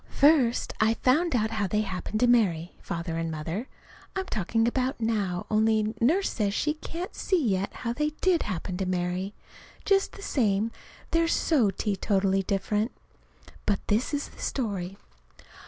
[0.09, 3.67] First I found out how they happened to marry Father and Mother,
[4.15, 8.77] I'm talking about now only Nurse says she can't see yet how they did happen
[8.77, 9.35] to marry,
[9.85, 10.71] just the same,
[11.11, 12.91] they're so teetotally different.
[13.67, 14.97] But this is the story.